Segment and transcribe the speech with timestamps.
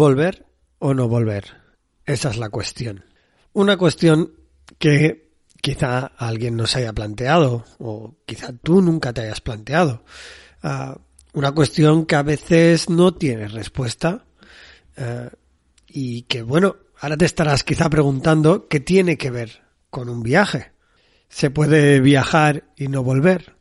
[0.00, 0.46] ¿Volver
[0.78, 1.44] o no volver?
[2.06, 3.04] Esa es la cuestión.
[3.52, 4.32] Una cuestión
[4.78, 5.29] que
[5.60, 10.04] quizá alguien nos haya planteado o quizá tú nunca te hayas planteado.
[10.62, 10.96] Ah,
[11.32, 14.24] una cuestión que a veces no tiene respuesta
[14.96, 15.30] eh,
[15.88, 20.72] y que bueno, ahora te estarás quizá preguntando qué tiene que ver con un viaje.
[21.28, 23.54] ¿Se puede viajar y no volver?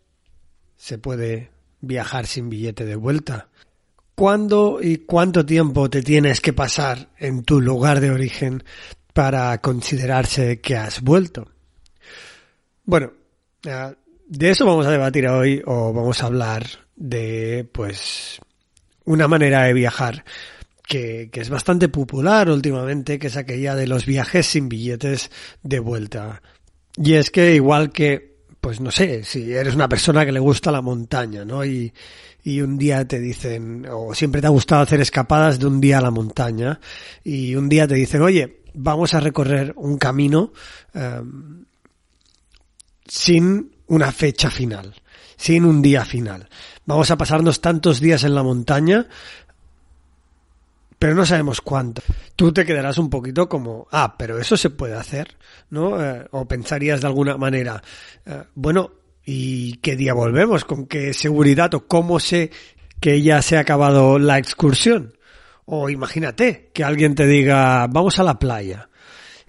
[0.75, 3.49] ¿Se puede viajar sin billete de vuelta?
[4.15, 8.63] ¿Cuándo y cuánto tiempo te tienes que pasar en tu lugar de origen
[9.13, 11.49] para considerarse que has vuelto?
[12.89, 13.11] Bueno,
[13.61, 16.65] de eso vamos a debatir hoy o vamos a hablar
[16.95, 18.39] de, pues,
[19.05, 20.25] una manera de viajar
[20.87, 25.29] que, que es bastante popular últimamente, que es aquella de los viajes sin billetes
[25.61, 26.41] de vuelta.
[26.97, 30.71] Y es que igual que, pues no sé, si eres una persona que le gusta
[30.71, 31.63] la montaña, ¿no?
[31.63, 31.93] Y,
[32.43, 35.99] y un día te dicen, o siempre te ha gustado hacer escapadas de un día
[35.99, 36.79] a la montaña,
[37.23, 40.53] y un día te dicen, oye, vamos a recorrer un camino
[40.95, 41.21] eh,
[43.09, 44.95] sin una fecha final,
[45.35, 46.47] sin un día final.
[46.85, 49.07] Vamos a pasarnos tantos días en la montaña,
[50.97, 52.01] pero no sabemos cuánto.
[52.35, 55.37] Tú te quedarás un poquito como, ah, pero eso se puede hacer,
[55.71, 56.01] ¿no?
[56.01, 57.81] Eh, o pensarías de alguna manera,
[58.25, 58.91] eh, bueno,
[59.25, 60.65] ¿y qué día volvemos?
[60.65, 62.51] ¿Con qué seguridad o cómo sé
[62.99, 65.13] que ya se ha acabado la excursión?
[65.65, 68.89] O imagínate que alguien te diga, vamos a la playa.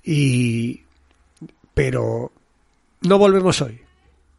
[0.03, 0.82] Y,
[1.75, 2.32] pero
[3.03, 3.81] no volvemos hoy.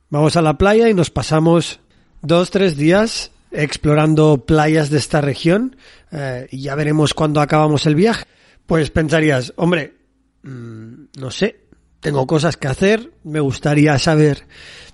[0.10, 1.80] Vamos a la playa y nos pasamos
[2.22, 5.76] dos, tres días explorando playas de esta región
[6.12, 8.26] eh, y ya veremos cuándo acabamos el viaje.
[8.66, 9.96] Pues pensarías, hombre,
[10.44, 11.62] mmm, no sé,
[12.00, 14.48] tengo cosas que hacer, me gustaría saber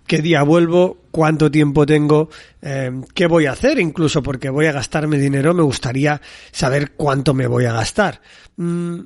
[0.08, 2.30] qué día vuelvo, cuánto tiempo tengo,
[2.62, 7.34] eh, qué voy a hacer, incluso porque voy a gastarme dinero, me gustaría saber cuánto
[7.34, 8.22] me voy a gastar.
[8.56, 9.00] Mm,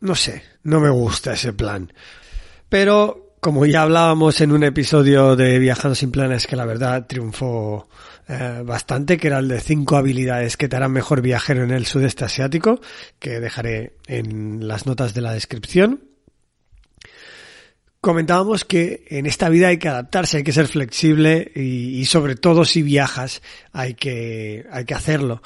[0.00, 1.92] no sé, no me gusta ese plan.
[2.68, 7.88] Pero como ya hablábamos en un episodio de Viajando sin planes que la verdad triunfó
[8.28, 11.86] eh, bastante, que era el de cinco habilidades que te harán mejor viajero en el
[11.86, 12.80] sudeste asiático,
[13.18, 16.02] que dejaré en las notas de la descripción.
[18.00, 22.36] Comentábamos que en esta vida hay que adaptarse, hay que ser flexible y, y sobre
[22.36, 25.42] todo si viajas hay que, hay que hacerlo.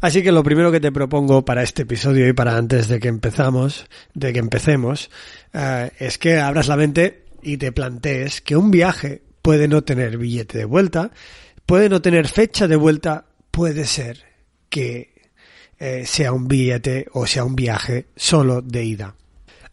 [0.00, 3.08] Así que lo primero que te propongo para este episodio y para antes de que
[3.08, 5.10] empezamos, de que empecemos,
[5.54, 10.16] eh, es que abras la mente y te plantees que un viaje puede no tener
[10.16, 11.10] billete de vuelta,
[11.66, 14.24] puede no tener fecha de vuelta, puede ser
[14.68, 15.14] que
[15.78, 19.14] eh, sea un billete o sea un viaje solo de ida.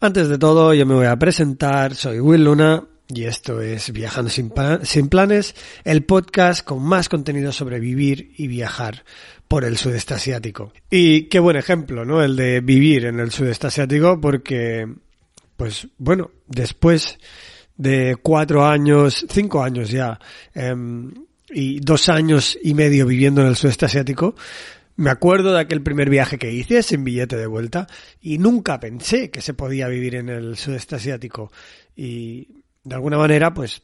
[0.00, 4.30] Antes de todo, yo me voy a presentar, soy Will Luna y esto es Viajando
[4.30, 4.52] sin,
[4.82, 5.54] sin planes,
[5.84, 9.04] el podcast con más contenido sobre vivir y viajar
[9.48, 10.72] por el sudeste asiático.
[10.90, 12.22] Y qué buen ejemplo, ¿no?
[12.22, 14.88] El de vivir en el sudeste asiático porque,
[15.56, 17.18] pues bueno, después
[17.82, 20.18] de cuatro años, cinco años ya,
[20.54, 20.74] eh,
[21.50, 24.34] y dos años y medio viviendo en el sudeste asiático,
[24.96, 27.88] me acuerdo de aquel primer viaje que hice sin billete de vuelta
[28.20, 31.50] y nunca pensé que se podía vivir en el sudeste asiático.
[31.96, 33.82] Y de alguna manera, pues,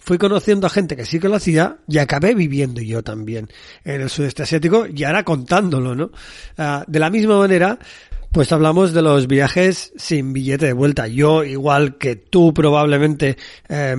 [0.00, 3.48] fui conociendo a gente que sí que lo hacía y acabé viviendo yo también
[3.84, 6.10] en el sudeste asiático y ahora contándolo, ¿no?
[6.58, 7.78] Uh, de la misma manera,
[8.34, 11.06] pues hablamos de los viajes sin billete de vuelta.
[11.06, 13.36] Yo, igual que tú probablemente,
[13.68, 13.94] eh,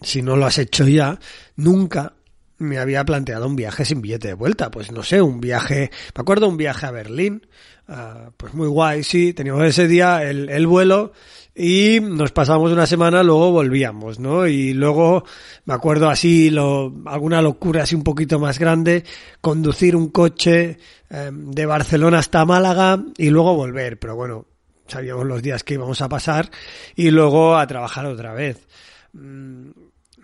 [0.00, 1.18] si no lo has hecho ya,
[1.56, 2.12] nunca
[2.58, 4.70] me había planteado un viaje sin billete de vuelta.
[4.70, 7.48] Pues no sé, un viaje, me acuerdo un viaje a Berlín,
[7.88, 11.12] uh, pues muy guay, sí, teníamos ese día el, el vuelo
[11.54, 14.46] y nos pasamos una semana, luego volvíamos, ¿no?
[14.46, 15.24] Y luego
[15.64, 19.04] me acuerdo así, lo, alguna locura así un poquito más grande,
[19.40, 20.78] conducir un coche
[21.10, 24.46] eh, de Barcelona hasta Málaga y luego volver, pero bueno,
[24.88, 26.50] sabíamos los días que íbamos a pasar
[26.96, 28.66] y luego a trabajar otra vez.
[29.12, 29.70] mm,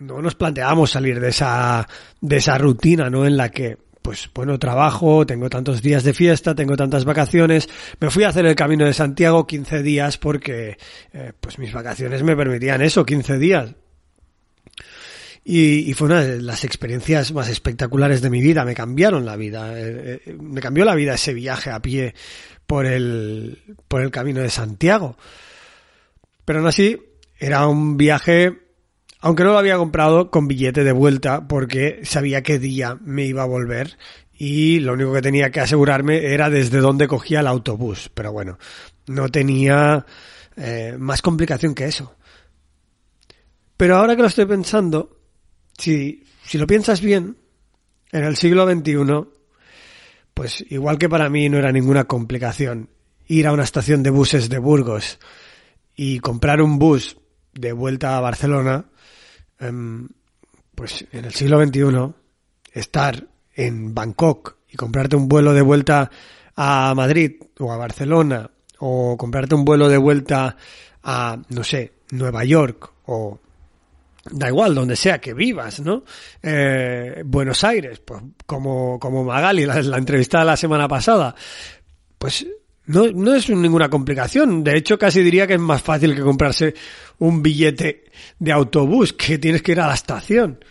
[0.00, 1.87] no nos planteábamos salir de esa,
[2.21, 3.26] de esa rutina, ¿no?
[3.26, 7.69] En la que, pues bueno, trabajo, tengo tantos días de fiesta, tengo tantas vacaciones.
[8.00, 10.79] Me fui a hacer el camino de Santiago 15 días porque,
[11.12, 13.75] eh, pues mis vacaciones me permitían eso, 15 días.
[15.44, 19.73] Y, fue una de las experiencias más espectaculares de mi vida, me cambiaron la vida,
[19.79, 22.14] eh, eh, me cambió la vida ese viaje a pie
[22.67, 23.58] por el,
[23.88, 25.17] por el camino de Santiago.
[26.44, 27.00] Pero aún así,
[27.38, 28.60] era un viaje,
[29.21, 33.43] aunque no lo había comprado con billete de vuelta, porque sabía qué día me iba
[33.43, 33.99] a volver
[34.33, 38.11] y lo único que tenía que asegurarme era desde dónde cogía el autobús.
[38.15, 38.59] Pero bueno,
[39.07, 40.07] no tenía
[40.57, 42.17] eh, más complicación que eso.
[43.77, 45.19] Pero ahora que lo estoy pensando,
[45.77, 47.37] si, si lo piensas bien,
[48.13, 49.29] en el siglo XXI,
[50.33, 52.89] pues igual que para mí no era ninguna complicación
[53.27, 55.19] ir a una estación de buses de Burgos
[55.95, 57.19] y comprar un bus
[57.52, 58.85] de vuelta a Barcelona,
[59.61, 60.08] um,
[60.75, 62.14] pues en el siglo XXI,
[62.73, 66.11] estar en Bangkok y comprarte un vuelo de vuelta
[66.56, 70.56] a Madrid o a Barcelona o comprarte un vuelo de vuelta
[71.02, 73.38] a, no sé, Nueva York o
[74.31, 76.05] da igual, donde sea que vivas, ¿no?
[76.43, 81.35] Eh, Buenos Aires, pues como, como Magali, la, la entrevista de la semana pasada,
[82.19, 82.47] pues
[82.91, 84.65] no, no es ninguna complicación.
[84.65, 86.75] De hecho, casi diría que es más fácil que comprarse
[87.19, 88.05] un billete
[88.39, 90.65] de autobús, que tienes que ir a la estación.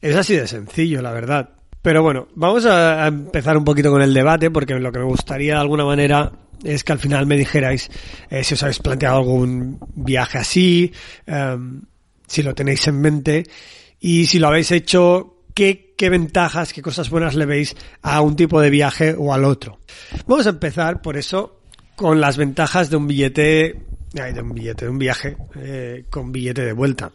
[0.00, 1.50] Es así de sencillo, la verdad.
[1.82, 5.54] Pero bueno, vamos a empezar un poquito con el debate, porque lo que me gustaría
[5.54, 6.32] de alguna manera
[6.64, 7.90] es que al final me dijerais
[8.30, 10.92] eh, si os habéis planteado algún viaje así,
[11.26, 11.56] eh,
[12.26, 13.44] si lo tenéis en mente
[14.00, 18.36] y si lo habéis hecho, qué, qué ventajas, qué cosas buenas le veis a un
[18.36, 19.78] tipo de viaje o al otro.
[20.26, 21.55] Vamos a empezar, por eso,
[21.96, 23.80] con las ventajas de un billete,
[24.12, 27.10] de un billete, de un viaje eh, con billete de vuelta.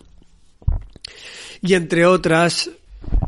[1.62, 2.69] Y entre otras,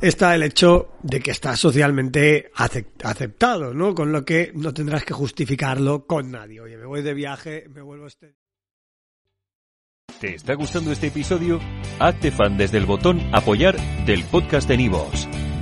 [0.01, 3.93] está el hecho de que está socialmente aceptado, ¿no?
[3.93, 6.59] Con lo que no tendrás que justificarlo con nadie.
[6.59, 8.35] Oye, me voy de viaje, me vuelvo este.
[10.19, 11.59] ¿Te está gustando este episodio?
[11.99, 15.27] Hazte fan desde el botón Apoyar del podcast de Nivos.